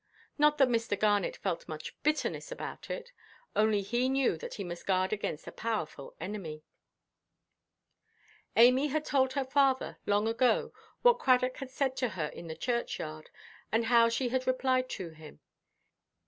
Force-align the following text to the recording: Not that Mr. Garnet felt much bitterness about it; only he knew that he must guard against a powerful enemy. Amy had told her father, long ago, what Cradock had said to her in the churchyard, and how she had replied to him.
Not 0.35 0.57
that 0.57 0.67
Mr. 0.67 0.99
Garnet 0.99 1.35
felt 1.37 1.67
much 1.69 1.95
bitterness 2.01 2.51
about 2.51 2.89
it; 2.89 3.11
only 3.55 3.83
he 3.83 4.09
knew 4.09 4.35
that 4.35 4.55
he 4.55 4.63
must 4.63 4.87
guard 4.87 5.13
against 5.13 5.45
a 5.45 5.51
powerful 5.51 6.15
enemy. 6.19 6.63
Amy 8.55 8.87
had 8.87 9.05
told 9.05 9.33
her 9.33 9.45
father, 9.45 9.99
long 10.07 10.27
ago, 10.27 10.73
what 11.03 11.19
Cradock 11.19 11.57
had 11.57 11.69
said 11.69 11.95
to 11.97 12.09
her 12.17 12.25
in 12.29 12.47
the 12.47 12.55
churchyard, 12.55 13.29
and 13.71 13.85
how 13.85 14.09
she 14.09 14.29
had 14.29 14.47
replied 14.47 14.89
to 14.89 15.09
him. 15.11 15.39